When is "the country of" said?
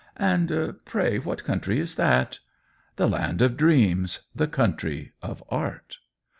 4.35-5.43